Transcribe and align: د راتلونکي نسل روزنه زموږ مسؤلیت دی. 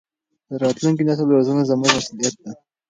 د 0.49 0.51
راتلونکي 0.63 1.03
نسل 1.09 1.27
روزنه 1.35 1.63
زموږ 1.69 1.89
مسؤلیت 1.97 2.35
دی. 2.43 2.51